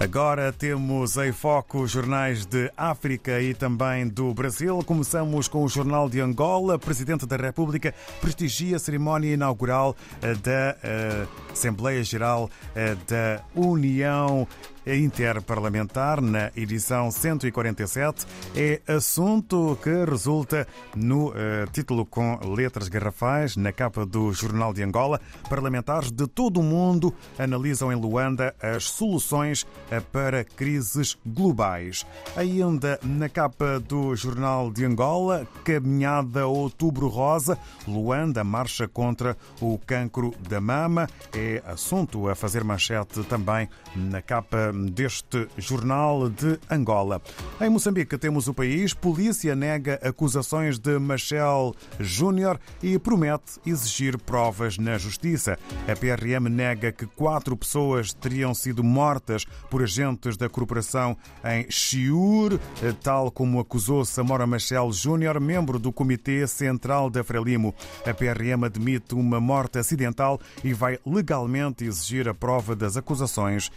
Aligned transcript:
Agora 0.00 0.50
temos 0.50 1.18
em 1.18 1.30
foco 1.30 1.86
jornais 1.86 2.46
de 2.46 2.72
África 2.74 3.38
e 3.38 3.52
também 3.52 4.08
do 4.08 4.32
Brasil. 4.32 4.82
Começamos 4.82 5.46
com 5.46 5.62
o 5.62 5.68
Jornal 5.68 6.08
de 6.08 6.22
Angola. 6.22 6.78
Presidente 6.78 7.26
da 7.26 7.36
República 7.36 7.94
prestigia 8.18 8.76
a 8.76 8.78
cerimónia 8.78 9.34
inaugural 9.34 9.94
eh, 10.22 10.34
da 10.36 10.76
eh, 10.82 11.26
Assembleia 11.52 12.02
Geral 12.02 12.48
eh, 12.74 12.96
da 13.06 13.42
União 13.54 14.48
interparlamentar 14.86 16.20
na 16.20 16.50
edição 16.56 17.10
147 17.10 18.26
é 18.56 18.80
assunto 18.86 19.78
que 19.82 20.04
resulta 20.04 20.66
no 20.94 21.28
uh, 21.28 21.32
título 21.72 22.06
com 22.06 22.38
letras 22.54 22.88
garrafais 22.88 23.56
na 23.56 23.72
capa 23.72 24.06
do 24.06 24.32
Jornal 24.32 24.72
de 24.72 24.82
Angola. 24.82 25.20
Parlamentares 25.48 26.10
de 26.10 26.26
todo 26.26 26.60
o 26.60 26.62
mundo 26.62 27.14
analisam 27.38 27.92
em 27.92 27.96
Luanda 27.96 28.54
as 28.60 28.84
soluções 28.84 29.62
uh, 29.62 30.00
para 30.12 30.44
crises 30.44 31.16
globais. 31.26 32.06
Ainda 32.36 32.98
na 33.02 33.28
capa 33.28 33.78
do 33.80 34.14
Jornal 34.16 34.70
de 34.70 34.84
Angola, 34.84 35.46
caminhada 35.64 36.46
Outubro 36.46 37.08
Rosa, 37.08 37.58
Luanda 37.86 38.42
marcha 38.42 38.88
contra 38.88 39.36
o 39.60 39.78
cancro 39.86 40.34
da 40.48 40.60
mama. 40.60 41.08
É 41.34 41.62
assunto 41.66 42.28
a 42.28 42.34
fazer 42.34 42.64
manchete 42.64 43.22
também 43.24 43.68
na 43.94 44.22
capa 44.22 44.69
deste 44.72 45.48
jornal 45.56 46.28
de 46.28 46.58
Angola. 46.70 47.20
Em 47.60 47.68
Moçambique 47.68 48.16
temos 48.18 48.48
o 48.48 48.54
país. 48.54 48.94
Polícia 48.94 49.54
nega 49.54 50.00
acusações 50.02 50.78
de 50.78 50.98
Machel 50.98 51.74
Júnior 51.98 52.58
e 52.82 52.98
promete 52.98 53.60
exigir 53.66 54.18
provas 54.18 54.78
na 54.78 54.98
justiça. 54.98 55.58
A 55.86 55.96
PRM 55.96 56.48
nega 56.48 56.92
que 56.92 57.06
quatro 57.06 57.56
pessoas 57.56 58.12
teriam 58.12 58.54
sido 58.54 58.82
mortas 58.82 59.44
por 59.70 59.82
agentes 59.82 60.36
da 60.36 60.48
corporação 60.48 61.16
em 61.44 61.70
Chiur, 61.70 62.58
tal 63.02 63.30
como 63.30 63.60
acusou 63.60 64.04
Samora 64.04 64.46
Machel 64.46 64.92
Júnior, 64.92 65.40
membro 65.40 65.78
do 65.78 65.92
Comitê 65.92 66.46
Central 66.46 67.10
da 67.10 67.22
Frelimo. 67.24 67.74
A 68.06 68.14
PRM 68.14 68.64
admite 68.64 69.14
uma 69.14 69.40
morte 69.40 69.78
acidental 69.78 70.40
e 70.62 70.72
vai 70.72 70.98
legalmente 71.04 71.84
exigir 71.84 72.28
a 72.28 72.34
prova 72.34 72.74
das 72.76 72.96
acusações 72.96 73.70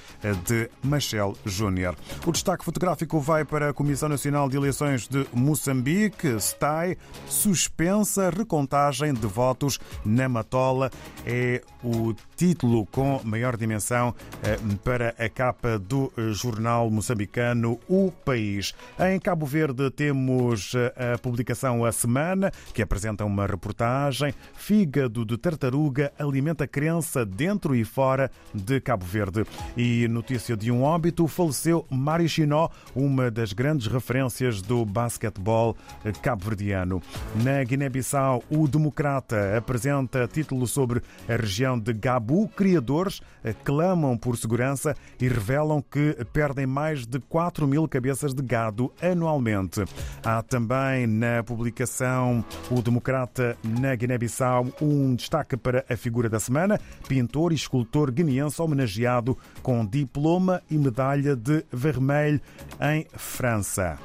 de 0.45 0.69
Machel 0.83 1.35
Júnior. 1.45 1.95
O 2.25 2.31
destaque 2.31 2.65
fotográfico 2.65 3.19
vai 3.19 3.45
para 3.45 3.69
a 3.69 3.73
Comissão 3.73 4.09
Nacional 4.09 4.49
de 4.49 4.57
Eleições 4.57 5.07
de 5.07 5.25
Moçambique, 5.33 6.39
STAI, 6.39 6.97
suspensa 7.27 8.29
recontagem 8.29 9.13
de 9.13 9.27
votos 9.27 9.79
na 10.05 10.27
Matola. 10.27 10.91
É 11.25 11.61
o 11.83 12.13
título 12.35 12.85
com 12.87 13.21
maior 13.23 13.55
dimensão 13.55 14.13
eh, 14.43 14.57
para 14.83 15.15
a 15.17 15.29
capa 15.29 15.77
do 15.77 16.11
jornal 16.33 16.89
moçambicano 16.89 17.79
O 17.87 18.11
País. 18.11 18.73
Em 18.99 19.19
Cabo 19.19 19.45
Verde 19.45 19.89
temos 19.91 20.73
eh, 20.75 21.13
a 21.13 21.17
publicação 21.17 21.85
A 21.85 21.91
Semana, 21.91 22.51
que 22.73 22.81
apresenta 22.81 23.23
uma 23.25 23.45
reportagem. 23.45 24.33
Fígado 24.53 25.25
de 25.25 25.37
tartaruga 25.37 26.11
alimenta 26.17 26.67
crença 26.67 27.25
dentro 27.25 27.75
e 27.75 27.83
fora 27.83 28.31
de 28.53 28.81
Cabo 28.81 29.05
Verde. 29.05 29.45
E 29.77 30.07
notícia 30.07 30.57
de 30.57 30.71
um 30.71 30.72
óbito, 30.81 31.27
faleceu 31.27 31.85
Mari 31.89 32.27
Chinó, 32.27 32.69
uma 32.95 33.29
das 33.29 33.53
grandes 33.53 33.87
referências 33.87 34.61
do 34.61 34.83
basquetebol 34.85 35.77
cabo-verdiano. 36.21 37.01
Na 37.43 37.63
Guiné-Bissau, 37.63 38.43
o 38.49 38.67
Democrata 38.67 39.57
apresenta 39.57 40.27
título 40.27 40.65
sobre 40.65 41.01
a 41.29 41.35
região 41.35 41.77
de 41.77 41.93
Gabu. 41.93 42.47
Criadores 42.47 43.21
clamam 43.63 44.17
por 44.17 44.37
segurança 44.37 44.95
e 45.19 45.27
revelam 45.27 45.81
que 45.81 46.17
perdem 46.31 46.65
mais 46.65 47.05
de 47.05 47.19
4 47.19 47.67
mil 47.67 47.87
cabeças 47.87 48.33
de 48.33 48.41
gado 48.41 48.91
anualmente. 49.01 49.83
Há 50.23 50.41
também 50.41 51.05
na 51.05 51.43
publicação 51.43 52.43
O 52.71 52.81
Democrata 52.81 53.57
na 53.63 53.93
Guiné-Bissau 53.93 54.67
um 54.81 55.15
destaque 55.15 55.57
para 55.57 55.85
a 55.89 55.97
figura 55.97 56.29
da 56.29 56.39
semana, 56.39 56.79
pintor 57.07 57.51
e 57.51 57.55
escultor 57.55 58.11
guineense 58.11 58.61
homenageado 58.61 59.37
com 59.61 59.85
diploma 59.85 60.62
e 60.69 60.77
medalha 60.77 61.35
de 61.35 61.65
vermelho 61.71 62.41
em 62.79 63.05
França. 63.15 63.97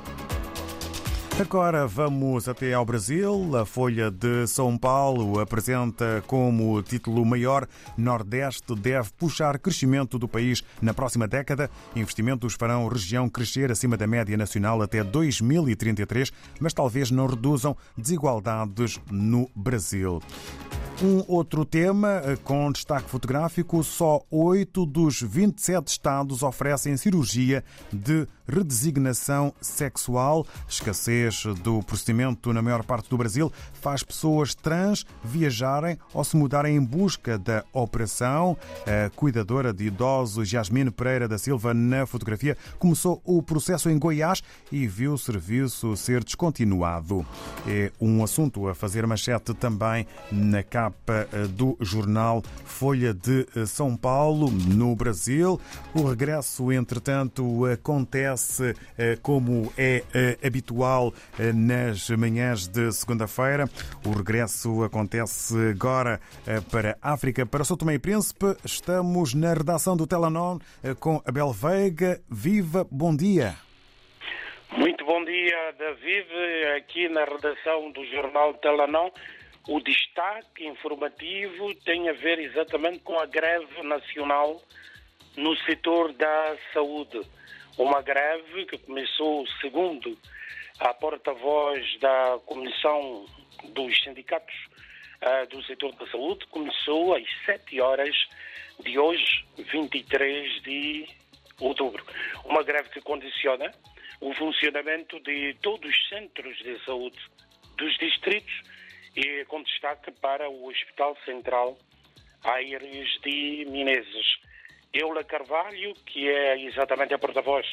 Agora 1.41 1.87
vamos 1.87 2.49
até 2.49 2.75
ao 2.75 2.85
Brasil. 2.85 3.57
A 3.57 3.65
Folha 3.65 4.11
de 4.11 4.45
São 4.49 4.77
Paulo 4.77 5.39
apresenta 5.39 6.21
como 6.27 6.83
título 6.83 7.25
maior 7.25 7.65
Nordeste 7.97 8.75
deve 8.75 9.11
puxar 9.17 9.57
crescimento 9.61 10.19
do 10.19 10.27
país 10.27 10.65
na 10.83 10.93
próxima 10.93 11.29
década. 11.29 11.71
Investimentos 11.95 12.55
farão 12.55 12.89
região 12.89 13.29
crescer 13.29 13.71
acima 13.71 13.97
da 13.97 14.05
média 14.05 14.37
nacional 14.37 14.83
até 14.83 15.05
2033, 15.05 16.33
mas 16.59 16.75
talvez 16.75 17.13
não 17.13 17.29
reduzam 17.29 17.77
desigualdades 17.97 19.01
no 19.09 19.49
Brasil. 19.55 20.21
Um 21.00 21.22
outro 21.28 21.64
tema 21.64 22.22
com 22.42 22.72
destaque 22.72 23.09
fotográfico: 23.09 23.84
só 23.84 24.20
8 24.32 24.84
dos 24.84 25.22
27 25.22 25.86
estados 25.86 26.42
oferecem 26.42 26.97
cirurgia 26.97 27.62
de 27.92 28.26
redesignação 28.48 29.54
sexual. 29.60 30.44
Escassez 30.69 31.44
do 31.62 31.81
procedimento 31.84 32.53
na 32.53 32.60
maior 32.60 32.82
parte 32.82 33.09
do 33.09 33.16
Brasil 33.16 33.53
faz 33.75 34.03
pessoas 34.03 34.56
trans 34.56 35.06
viajarem 35.22 35.97
ou 36.12 36.25
se 36.25 36.36
mudarem 36.36 36.75
em 36.75 36.84
busca 36.84 37.38
da 37.38 37.65
operação. 37.72 38.56
A 38.84 39.09
cuidadora 39.10 39.72
de 39.72 39.86
idosos 39.86 40.53
Yasmine 40.53 40.91
Pereira 40.91 41.28
da 41.28 41.38
Silva, 41.38 41.72
na 41.72 42.06
fotografia, 42.06 42.56
começou 42.76 43.22
o 43.25 43.41
processo 43.41 43.88
em 43.88 43.97
Goiás 43.97 44.42
e 44.72 44.88
viu 44.88 45.12
o 45.12 45.19
serviço 45.19 45.97
ser 45.97 46.25
descontinuado. 46.25 47.25
É 47.69 47.92
um 48.00 48.25
assunto 48.25 48.66
a 48.66 48.75
fazer 48.75 49.06
manchete 49.06 49.54
também 49.54 50.04
na 50.32 50.60
capa 50.65 50.88
do 51.50 51.76
jornal 51.81 52.43
Folha 52.65 53.12
de 53.15 53.47
São 53.66 53.97
Paulo, 53.97 54.50
no 54.50 54.94
Brasil. 54.94 55.60
O 55.94 56.09
regresso, 56.09 56.72
entretanto, 56.72 57.65
acontece 57.66 58.75
como 59.22 59.72
é 59.77 60.03
habitual 60.44 61.12
nas 61.54 62.09
manhãs 62.10 62.66
de 62.66 62.93
segunda-feira. 62.93 63.69
O 64.06 64.10
regresso 64.10 64.82
acontece 64.82 65.54
agora 65.71 66.21
para 66.71 66.97
a 67.03 67.12
África, 67.12 67.44
para 67.47 67.65
São 67.65 67.77
Tomé 67.77 67.94
e 67.94 67.98
Príncipe. 67.98 68.56
Estamos 68.65 69.34
na 69.34 69.54
redação 69.54 69.97
do 69.97 70.06
Telanon 70.06 70.59
com 71.00 71.22
Abel 71.27 71.53
Veiga. 71.53 72.21
Viva, 72.28 72.87
bom 72.91 73.15
dia. 73.15 73.54
Muito 74.77 75.04
bom 75.04 75.25
dia, 75.25 75.72
David. 75.78 76.28
Aqui 76.77 77.09
na 77.09 77.25
redação 77.25 77.91
do 77.91 78.04
jornal 78.06 78.53
Telanon. 78.54 79.10
O 79.69 79.81
destaque 79.81 80.67
informativo 80.67 81.75
tem 81.84 82.09
a 82.09 82.15
ver 82.15 82.39
exatamente 82.39 83.01
com 83.01 83.19
a 83.19 83.27
greve 83.27 83.83
nacional 83.83 84.62
no 85.37 85.55
setor 85.59 86.11
da 86.15 86.56
saúde. 86.73 87.21
Uma 87.77 88.01
greve 88.01 88.65
que 88.65 88.78
começou, 88.78 89.47
segundo 89.61 90.19
a 90.81 90.95
porta-voz 90.95 91.84
da 92.01 92.39
Comissão 92.47 93.27
dos 93.75 94.03
Sindicatos 94.03 94.55
uh, 95.21 95.47
do 95.51 95.62
setor 95.65 95.95
da 95.97 96.07
saúde, 96.07 96.47
começou 96.47 97.15
às 97.15 97.27
7 97.45 97.78
horas 97.78 98.17
de 98.81 98.99
hoje, 98.99 99.45
23 99.59 100.62
de 100.62 101.07
outubro. 101.61 102.03
Uma 102.47 102.62
greve 102.62 102.89
que 102.89 103.03
condiciona 103.03 103.71
o 104.19 104.33
funcionamento 104.33 105.21
de 105.21 105.53
todos 105.61 105.91
os 105.91 106.09
centros 106.09 106.57
de 106.57 106.83
saúde 106.87 107.19
dos 107.77 107.99
distritos 107.99 108.78
e 109.17 109.45
com 109.47 109.63
destaque 109.63 110.11
para 110.13 110.49
o 110.49 110.69
Hospital 110.69 111.17
Central 111.25 111.79
Aires 112.45 113.21
de 113.23 113.66
Menezes. 113.69 114.39
Eula 114.93 115.25
Carvalho, 115.25 115.95
que 116.07 116.28
é 116.28 116.60
exatamente 116.63 117.13
a 117.15 117.19
porta-voz 117.19 117.66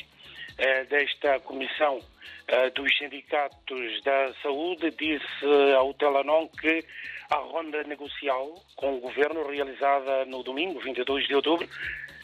eh, 0.57 0.83
desta 0.85 1.39
comissão 1.41 1.99
eh, 2.47 2.69
dos 2.71 2.97
sindicatos 2.97 4.03
da 4.03 4.33
saúde, 4.41 4.91
disse 4.91 5.73
ao 5.77 5.93
Telanon 5.93 6.47
que 6.47 6.85
a 7.29 7.37
ronda 7.37 7.83
negocial 7.83 8.53
com 8.75 8.97
o 8.97 8.99
governo 8.99 9.47
realizada 9.47 10.25
no 10.25 10.43
domingo, 10.43 10.79
22 10.79 11.27
de 11.27 11.35
outubro, 11.35 11.67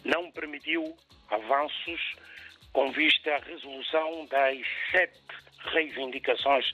não 0.04 0.32
permitiu 0.32 0.96
avanços 1.30 2.16
com 2.74 2.92
vista 2.92 3.36
à 3.36 3.40
resolução 3.40 4.26
das 4.28 4.58
sete 4.92 5.20
reivindicações 5.66 6.72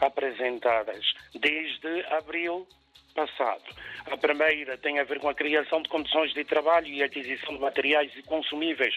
apresentadas 0.00 1.04
desde 1.34 2.04
abril 2.06 2.66
passado. 3.14 3.64
A 4.06 4.16
primeira 4.16 4.78
tem 4.78 4.98
a 5.00 5.04
ver 5.04 5.18
com 5.18 5.28
a 5.28 5.34
criação 5.34 5.82
de 5.82 5.88
condições 5.88 6.32
de 6.32 6.44
trabalho 6.44 6.86
e 6.86 7.02
aquisição 7.02 7.54
de 7.54 7.60
materiais 7.60 8.12
e 8.16 8.22
consumíveis 8.22 8.94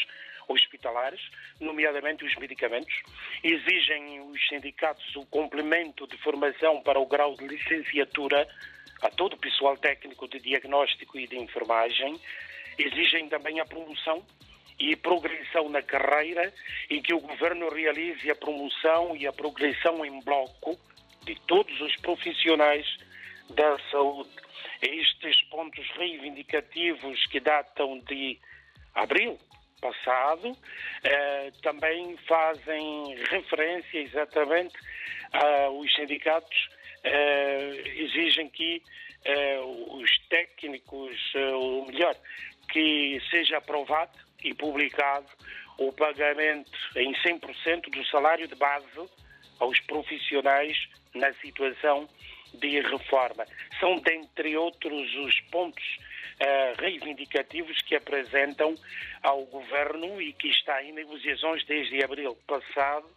hospitalares, 0.47 1.21
nomeadamente 1.59 2.25
os 2.25 2.35
medicamentos. 2.35 2.93
Exigem 3.43 4.21
os 4.21 4.47
sindicatos 4.47 5.15
o 5.15 5.25
complemento 5.25 6.05
de 6.07 6.17
formação 6.17 6.81
para 6.81 6.99
o 6.99 7.05
grau 7.05 7.35
de 7.35 7.47
licenciatura 7.47 8.47
a 9.01 9.09
todo 9.09 9.33
o 9.33 9.39
pessoal 9.39 9.77
técnico 9.77 10.27
de 10.27 10.39
diagnóstico 10.39 11.17
e 11.17 11.27
de 11.27 11.37
enfermagem. 11.37 12.19
Exigem 12.77 13.27
também 13.29 13.59
a 13.59 13.65
promoção 13.65 14.23
e 14.79 14.95
progressão 14.95 15.69
na 15.69 15.81
carreira 15.81 16.53
e 16.89 17.01
que 17.01 17.13
o 17.13 17.19
governo 17.19 17.69
realize 17.69 18.29
a 18.29 18.35
promoção 18.35 19.15
e 19.15 19.27
a 19.27 19.33
progressão 19.33 20.05
em 20.05 20.19
bloco 20.21 20.77
de 21.23 21.35
todos 21.47 21.79
os 21.81 21.95
profissionais 21.97 22.85
da 23.49 23.77
saúde. 23.91 24.29
Estes 24.81 25.41
pontos 25.49 25.87
reivindicativos 25.97 27.25
que 27.27 27.39
datam 27.39 27.99
de 27.99 28.39
abril 28.95 29.37
passado 29.79 30.55
eh, 31.03 31.51
também 31.63 32.15
fazem 32.27 33.15
referência 33.29 33.99
exatamente 33.99 34.75
aos 35.33 35.93
sindicatos 35.95 36.69
eh, 37.03 37.81
exigem 37.95 38.49
que 38.49 38.83
eh, 39.25 39.59
os 39.59 40.09
técnicos, 40.29 41.17
eh, 41.35 41.53
ou 41.53 41.85
melhor, 41.87 42.15
que 42.71 43.19
seja 43.29 43.57
aprovado 43.57 44.17
e 44.43 44.53
publicado 44.53 45.27
o 45.77 45.91
pagamento 45.91 46.71
em 46.95 47.13
100% 47.13 47.89
do 47.89 48.05
salário 48.05 48.47
de 48.47 48.55
base 48.55 48.85
aos 49.61 49.79
profissionais 49.81 50.75
na 51.13 51.31
situação 51.35 52.09
de 52.55 52.81
reforma. 52.81 53.45
São, 53.79 53.97
dentre 53.99 54.57
outros, 54.57 55.13
os 55.15 55.39
pontos 55.51 55.83
uh, 56.41 56.81
reivindicativos 56.81 57.81
que 57.83 57.95
apresentam 57.95 58.75
ao 59.23 59.45
Governo 59.45 60.21
e 60.21 60.33
que 60.33 60.49
está 60.49 60.83
em 60.83 60.91
negociações 60.91 61.63
desde 61.65 62.03
abril 62.03 62.35
passado 62.47 63.07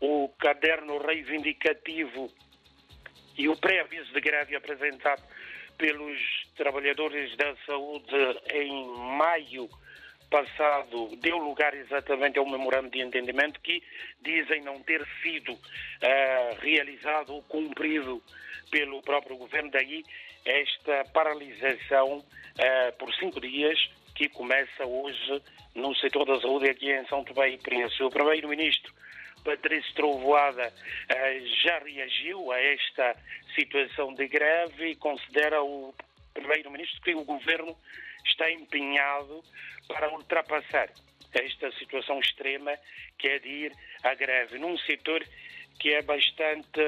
o 0.00 0.28
caderno 0.38 0.98
reivindicativo 0.98 2.30
e 3.38 3.48
o 3.48 3.56
pré-aviso 3.56 4.12
de 4.12 4.20
greve 4.20 4.56
apresentado 4.56 5.22
pelos 5.78 6.18
trabalhadores 6.56 7.34
da 7.36 7.54
saúde 7.64 8.14
em 8.52 8.86
maio 9.16 9.68
passado 10.34 11.14
deu 11.22 11.38
lugar 11.38 11.72
exatamente 11.74 12.40
a 12.40 12.42
um 12.42 12.50
memorando 12.50 12.90
de 12.90 13.00
entendimento 13.00 13.60
que 13.60 13.80
dizem 14.20 14.62
não 14.62 14.82
ter 14.82 15.06
sido 15.22 15.52
uh, 15.52 16.58
realizado 16.60 17.34
ou 17.34 17.42
cumprido 17.42 18.20
pelo 18.68 19.00
próprio 19.00 19.36
governo. 19.36 19.70
Daí 19.70 20.02
esta 20.44 21.04
paralisação 21.12 22.18
uh, 22.18 22.92
por 22.98 23.14
cinco 23.14 23.40
dias 23.40 23.78
que 24.16 24.28
começa 24.28 24.84
hoje 24.84 25.40
no 25.72 25.94
setor 25.94 26.26
da 26.26 26.40
saúde 26.40 26.68
aqui 26.68 26.90
em 26.90 27.06
São 27.06 27.22
Tomé 27.22 27.50
e 27.50 27.58
Príncipe. 27.58 28.02
O 28.02 28.10
primeiro-ministro 28.10 28.92
Patrício 29.44 29.94
Trovoada 29.94 30.66
uh, 30.66 31.46
já 31.62 31.78
reagiu 31.78 32.50
a 32.50 32.60
esta 32.60 33.16
situação 33.54 34.12
de 34.14 34.26
greve 34.26 34.90
e 34.90 34.96
considera 34.96 35.62
o 35.62 35.94
primeiro-ministro 36.34 37.00
que 37.02 37.14
o 37.14 37.22
governo 37.22 37.76
está 38.24 38.50
empenhado 38.50 39.42
para 39.88 40.12
ultrapassar 40.12 40.90
esta 41.32 41.70
situação 41.72 42.20
extrema 42.20 42.76
que 43.18 43.28
é 43.28 43.38
de 43.38 43.48
ir 43.48 43.72
à 44.02 44.14
greve 44.14 44.58
num 44.58 44.78
setor 44.78 45.24
que 45.80 45.92
é 45.92 46.02
bastante 46.02 46.80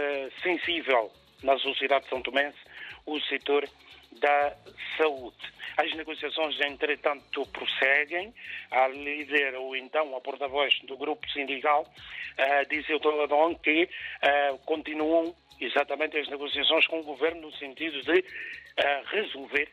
sensível 0.43 1.11
na 1.43 1.59
sociedade 1.59 2.09
são 2.09 2.23
tomense, 2.23 2.59
o 3.05 3.21
setor 3.21 3.69
da 4.13 4.57
saúde. 4.97 5.37
As 5.77 5.93
negociações, 5.95 6.59
entretanto, 6.61 7.47
prosseguem. 7.49 8.33
A 8.71 8.89
líder, 8.89 9.55
ou 9.55 9.77
então 9.77 10.17
a 10.17 10.21
porta-voz 10.21 10.79
do 10.85 10.97
grupo 10.97 11.29
sindical, 11.31 11.83
uh, 11.83 12.69
disse 12.69 12.93
ao 12.93 13.01
Toladon 13.01 13.55
que 13.57 13.85
uh, 13.85 14.59
continuam 14.65 15.35
exatamente 15.61 16.17
as 16.19 16.29
negociações 16.29 16.87
com 16.87 17.01
o 17.01 17.05
governo 17.05 17.43
no 17.43 17.53
sentido 17.53 18.01
de 18.03 18.21
uh, 18.21 18.25
resolver 19.07 19.69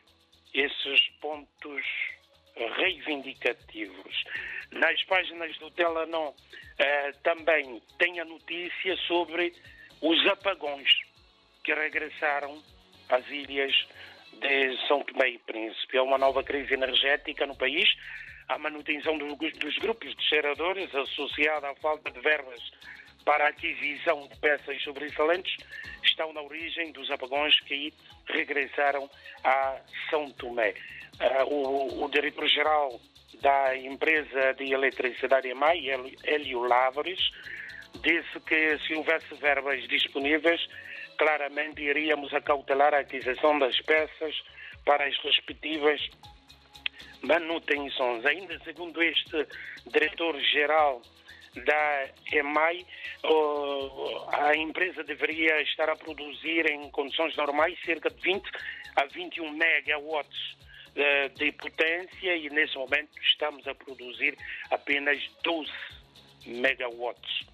esses 0.54 1.08
pontos 1.20 1.84
reivindicativos. 2.56 4.24
Nas 4.70 5.02
páginas 5.04 5.56
do 5.58 5.70
Telanon 5.72 6.30
uh, 6.30 7.18
também 7.22 7.82
tem 7.98 8.20
a 8.20 8.24
notícia 8.24 8.96
sobre 9.08 9.52
os 10.00 10.26
apagões 10.28 10.88
que 11.64 11.74
regressaram 11.74 12.62
às 13.08 13.26
ilhas 13.28 13.72
de 14.40 14.86
São 14.86 15.02
Tomé 15.02 15.30
e 15.30 15.38
Príncipe. 15.38 15.96
É 15.96 16.02
uma 16.02 16.18
nova 16.18 16.42
crise 16.42 16.74
energética 16.74 17.46
no 17.46 17.56
país. 17.56 17.88
A 18.48 18.58
manutenção 18.58 19.16
do, 19.16 19.34
dos 19.36 19.78
grupos 19.78 20.14
de 20.14 20.28
geradores 20.28 20.94
associada 20.94 21.70
à 21.70 21.74
falta 21.76 22.10
de 22.10 22.20
verbas 22.20 22.60
para 23.24 23.46
a 23.46 23.48
aquisição 23.48 24.28
de 24.28 24.36
peças 24.38 24.82
sobressalentes 24.82 25.56
estão 26.02 26.32
na 26.32 26.42
origem 26.42 26.92
dos 26.92 27.10
apagões 27.10 27.58
que 27.60 27.92
regressaram 28.28 29.08
a 29.42 29.76
São 30.10 30.30
Tomé. 30.32 30.74
Uh, 31.20 31.54
o, 31.54 32.04
o 32.04 32.10
diretor-geral 32.10 33.00
da 33.40 33.76
empresa 33.76 34.54
de 34.54 34.72
eletricidade 34.72 35.48
EMAI, 35.48 35.88
Hélio 36.24 36.62
Lavres, 36.62 37.20
disse 38.02 38.40
que 38.40 38.78
se 38.78 38.94
houvesse 38.94 39.34
verbas 39.34 39.86
disponíveis, 39.88 40.60
claramente 41.16 41.82
iríamos 41.82 42.32
acautelar 42.34 42.94
a 42.94 43.00
aquisição 43.00 43.58
das 43.58 43.78
peças 43.82 44.34
para 44.84 45.06
as 45.06 45.16
respectivas 45.18 46.00
manutenções. 47.22 48.24
Ainda 48.24 48.58
segundo 48.60 49.02
este 49.02 49.46
diretor-geral 49.86 51.02
da 51.62 52.08
EMAI, 52.32 52.86
a 54.32 54.56
empresa 54.56 55.04
deveria 55.04 55.60
estar 55.62 55.88
a 55.88 55.96
produzir 55.96 56.70
em 56.70 56.90
condições 56.90 57.36
normais 57.36 57.78
cerca 57.84 58.10
de 58.10 58.20
20 58.20 58.50
a 58.96 59.04
21 59.06 59.50
megawatts 59.50 60.56
eh, 60.96 61.28
de 61.30 61.52
potência 61.52 62.36
e 62.36 62.48
nesse 62.50 62.76
momento 62.76 63.10
estamos 63.20 63.66
a 63.66 63.74
produzir 63.74 64.36
apenas 64.70 65.18
12 65.42 65.70
megawatts. 66.46 67.46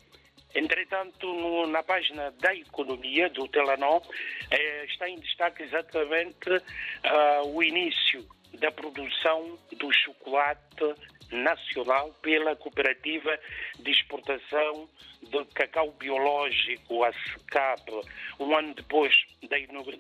Entretanto, 0.55 1.27
no, 1.27 1.67
na 1.67 1.83
página 1.83 2.33
da 2.33 2.55
economia 2.55 3.31
do 3.31 3.47
Telenor 3.49 4.03
eh, 4.51 4.85
está 4.87 5.09
em 5.09 5.19
destaque 5.21 5.63
exatamente 5.63 6.51
uh, 6.51 7.55
o 7.55 7.63
início 7.63 8.27
da 8.59 8.71
produção 8.71 9.59
do 9.79 9.93
chocolate 9.93 10.95
nacional 11.31 12.13
pela 12.23 12.57
Cooperativa 12.57 13.39
de 13.79 13.91
Exportação 13.91 14.89
de 15.23 15.45
Cacau 15.55 15.93
Biológico, 15.93 17.05
a 17.05 17.13
SECAP, 17.13 17.91
um 18.39 18.57
ano 18.57 18.75
depois 18.75 19.15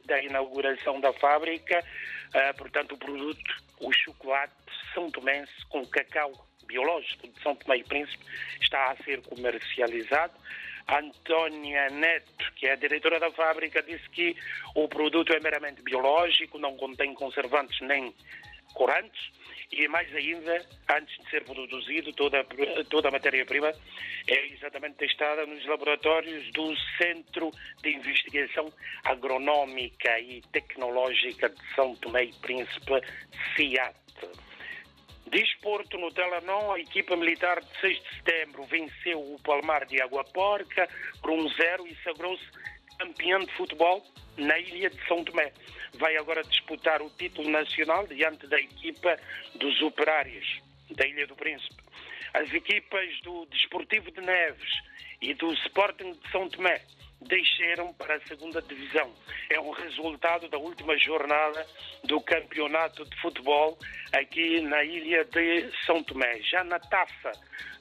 da 0.05 0.21
inauguração 0.23 1.01
da 1.01 1.13
fábrica. 1.15 1.85
Uh, 2.29 2.57
portanto, 2.57 2.93
o 2.93 2.99
produto, 2.99 3.63
o 3.81 3.93
chocolate 3.93 4.53
São 4.95 5.11
Tomense 5.11 5.53
com 5.69 5.87
cacau 5.87 6.33
biológico 6.71 7.27
de 7.27 7.43
São 7.43 7.57
Tomé 7.57 7.79
e 7.79 7.85
Príncipe 7.85 8.25
está 8.61 8.93
a 8.93 8.97
ser 9.03 9.21
comercializado. 9.23 10.33
Antónia 10.89 11.89
Neto, 11.91 12.53
que 12.57 12.67
é 12.67 12.73
a 12.73 12.77
diretora 12.77 13.19
da 13.19 13.31
fábrica, 13.31 13.83
disse 13.83 14.09
que 14.11 14.37
o 14.75 14.89
produto 14.89 15.33
é 15.33 15.41
meramente 15.41 15.83
biológico, 15.83 16.59
não 16.59 16.77
contém 16.77 17.15
conservantes 17.15 17.81
nem 17.81 18.15
corantes 18.75 19.31
e 19.73 19.87
mais 19.87 20.13
ainda, 20.15 20.67
antes 20.91 21.17
de 21.19 21.31
ser 21.31 21.45
produzido, 21.45 22.13
toda, 22.13 22.45
toda 22.89 23.09
a 23.09 23.13
matéria-prima 23.13 23.73
é 24.27 24.47
exatamente 24.49 24.97
testada 24.97 25.47
nos 25.47 25.65
laboratórios 25.65 26.51
do 26.53 26.75
Centro 26.99 27.53
de 27.81 27.95
Investigação 27.95 28.73
Agronómica 29.05 30.19
e 30.19 30.41
Tecnológica 30.53 31.49
de 31.49 31.75
São 31.75 31.95
Tomé 31.97 32.25
e 32.25 32.33
Príncipe, 32.35 33.01
CIAT. 33.55 33.95
Desporto 35.31 35.97
no 35.97 36.11
Telenor, 36.11 36.75
a 36.75 36.81
equipa 36.81 37.15
militar 37.15 37.61
de 37.61 37.81
6 37.81 38.03
de 38.03 38.17
setembro 38.17 38.65
venceu 38.65 39.21
o 39.21 39.41
Palmar 39.43 39.87
de 39.87 40.03
Água 40.03 40.25
Porca 40.25 40.89
por 41.23 41.31
1-0 41.31 41.87
e 41.87 41.95
sagrou-se 42.03 42.45
campeão 42.99 43.39
de 43.39 43.53
futebol 43.53 44.05
na 44.37 44.59
ilha 44.59 44.91
de 44.91 45.07
São 45.07 45.23
Tomé. 45.23 45.53
Vai 45.95 46.17
agora 46.17 46.43
disputar 46.43 47.01
o 47.01 47.11
título 47.11 47.49
nacional 47.49 48.09
diante 48.09 48.49
da 48.49 48.59
equipa 48.59 49.17
dos 49.55 49.81
operários 49.83 50.61
da 50.97 51.07
Ilha 51.07 51.29
do 51.29 51.37
Príncipe. 51.37 51.81
As 52.35 52.53
equipas 52.53 53.21
do 53.23 53.47
Desportivo 53.47 54.11
de 54.11 54.21
Neves 54.21 54.83
e 55.21 55.33
do 55.35 55.53
Sporting 55.53 56.13
de 56.13 56.31
São 56.33 56.49
Tomé 56.49 56.81
desceram 57.21 57.93
para 57.95 58.17
a 58.17 58.21
segunda 58.27 58.63
divisão. 58.63 59.13
É 59.51 59.61
um 59.61 59.71
resultado 59.71 60.49
da 60.49 60.59
última 60.59 60.97
jornada 60.99 61.67
do 62.05 62.21
campeonato 62.21 63.05
de 63.05 63.21
futebol 63.21 63.79
aqui 64.13 64.61
na 64.61 64.83
ilha 64.83 65.25
de 65.25 65.71
São 65.85 66.03
Tomé. 66.03 66.41
Já 66.43 66.65
na 66.65 66.79
taça 66.79 67.33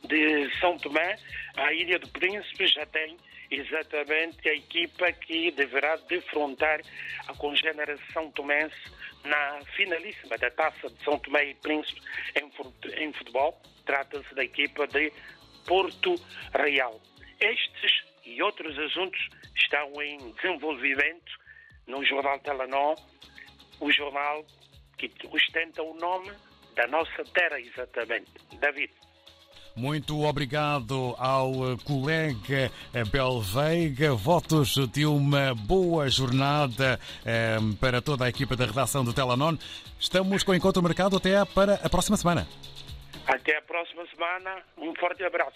de 0.03 0.49
São 0.59 0.77
Tomé, 0.77 1.17
a 1.57 1.73
Ilha 1.73 1.99
do 1.99 2.07
Príncipe 2.09 2.67
já 2.67 2.85
tem 2.85 3.17
exatamente 3.51 4.47
a 4.47 4.53
equipa 4.53 5.11
que 5.11 5.51
deverá 5.51 5.95
defrontar 6.07 6.81
a 7.27 7.33
congênera 7.33 7.97
São 8.13 8.31
Tomense 8.31 8.75
na 9.23 9.59
finalíssima 9.75 10.37
da 10.37 10.49
Taça 10.51 10.89
de 10.89 11.03
São 11.03 11.17
Tomé 11.19 11.49
e 11.49 11.55
Príncipe 11.55 12.01
em 12.95 13.11
futebol. 13.13 13.59
Trata-se 13.85 14.33
da 14.35 14.43
equipa 14.43 14.87
de 14.87 15.11
Porto 15.65 16.15
Real. 16.53 17.01
Estes 17.39 18.08
e 18.39 18.41
outros 18.41 18.77
assuntos 18.79 19.19
estão 19.53 20.01
em 20.01 20.31
desenvolvimento 20.31 21.31
no 21.85 22.03
Jornal 22.05 22.39
Telenor, 22.39 22.95
o 23.81 23.91
jornal 23.91 24.45
que 24.97 25.11
ostenta 25.29 25.83
o 25.83 25.93
nome 25.95 26.31
da 26.73 26.87
nossa 26.87 27.23
terra, 27.33 27.59
exatamente, 27.59 28.31
David. 28.59 28.91
Muito 29.75 30.23
obrigado 30.23 31.15
ao 31.17 31.77
colega 31.83 32.71
Abel 32.93 33.41
Veiga. 33.41 34.13
Votos 34.13 34.75
de 34.87 35.05
uma 35.05 35.53
boa 35.53 36.09
jornada 36.09 36.99
eh, 37.25 37.57
para 37.79 38.01
toda 38.01 38.25
a 38.25 38.29
equipa 38.29 38.55
da 38.55 38.65
redação 38.65 39.03
do 39.03 39.13
Telanon. 39.13 39.57
Estamos 39.99 40.43
com 40.43 40.51
o 40.51 40.55
encontro 40.55 40.81
marcado 40.81 41.17
até 41.17 41.43
para 41.45 41.75
a 41.75 41.89
próxima 41.89 42.17
semana. 42.17 42.47
Até 43.29 43.57
a 43.57 43.61
próxima 43.61 44.03
semana. 44.07 44.63
Um 44.75 44.93
forte 44.95 45.23
abraço. 45.23 45.53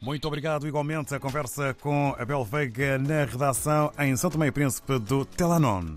Muito 0.00 0.28
obrigado. 0.28 0.68
Igualmente, 0.68 1.14
a 1.14 1.18
conversa 1.18 1.74
com 1.80 2.14
Abel 2.18 2.44
Veiga 2.44 2.98
na 2.98 3.24
redação 3.24 3.90
em 3.98 4.14
Tomé 4.16 4.48
e 4.48 4.52
Príncipe 4.52 4.98
do 4.98 5.24
Telanon. 5.24 5.96